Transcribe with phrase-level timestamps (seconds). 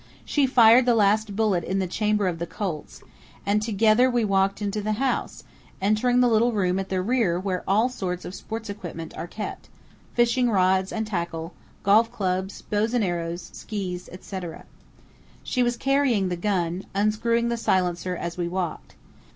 [0.25, 3.03] She fired the last bullet in the chamber of the Colt's,
[3.45, 5.43] and together we walked to the house,
[5.79, 9.69] entering the little room at the rear where all sorts of sports equipment are kept
[10.15, 11.53] fishing rods and tackle,
[11.83, 14.65] golf clubs, bows and arrows, skis, etc.
[15.43, 18.95] She was carrying the gun, unscrewing the silencer as we walked.